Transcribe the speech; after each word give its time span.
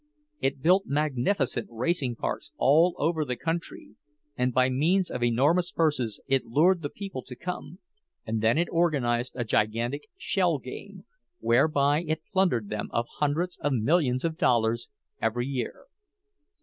It 0.39 0.63
built 0.63 0.87
magnificent 0.87 1.67
racing 1.69 2.15
parks 2.15 2.51
all 2.57 2.95
over 2.97 3.23
the 3.23 3.35
country, 3.35 3.97
and 4.35 4.51
by 4.51 4.67
means 4.67 5.11
of 5.11 5.21
enormous 5.21 5.71
purses 5.71 6.19
it 6.25 6.43
lured 6.43 6.81
the 6.81 6.89
people 6.89 7.21
to 7.21 7.35
come, 7.35 7.77
and 8.25 8.41
then 8.41 8.57
it 8.57 8.67
organized 8.71 9.33
a 9.35 9.43
gigantic 9.45 10.07
shell 10.17 10.57
game, 10.57 11.05
whereby 11.37 12.01
it 12.07 12.23
plundered 12.33 12.67
them 12.69 12.87
of 12.89 13.05
hundreds 13.19 13.57
of 13.59 13.73
millions 13.73 14.25
of 14.25 14.39
dollars 14.39 14.89
every 15.21 15.45
year. 15.45 15.85